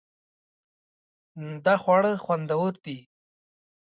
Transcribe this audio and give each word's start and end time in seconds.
دا 1.65 1.75
خواړه 1.81 2.11
خوندور 2.23 2.73
دي 2.85 2.97